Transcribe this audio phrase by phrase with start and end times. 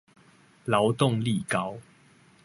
[0.65, 1.79] 勞動力高